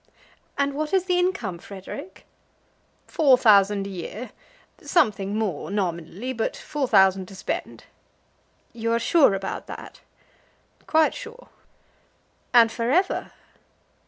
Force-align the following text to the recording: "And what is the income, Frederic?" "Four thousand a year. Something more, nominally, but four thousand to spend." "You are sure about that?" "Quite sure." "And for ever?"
"And 0.57 0.73
what 0.73 0.95
is 0.95 1.03
the 1.03 1.19
income, 1.19 1.59
Frederic?" 1.59 2.25
"Four 3.05 3.37
thousand 3.37 3.85
a 3.85 3.89
year. 3.91 4.31
Something 4.81 5.37
more, 5.37 5.69
nominally, 5.69 6.33
but 6.33 6.57
four 6.57 6.87
thousand 6.87 7.27
to 7.27 7.35
spend." 7.35 7.83
"You 8.73 8.93
are 8.93 8.99
sure 8.99 9.35
about 9.35 9.67
that?" 9.67 10.01
"Quite 10.87 11.13
sure." 11.13 11.49
"And 12.51 12.71
for 12.71 12.89
ever?" 12.89 13.31